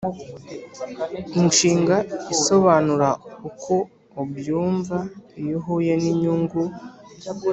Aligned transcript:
inshinga 1.39 1.95
isobanura 2.33 3.09
uko 3.49 3.75
ubyumva 4.21 4.97
iyo 5.41 5.55
uhuye 5.59 5.93
ninyungu 6.01 6.61